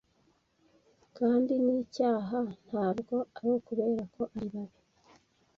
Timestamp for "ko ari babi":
4.15-4.79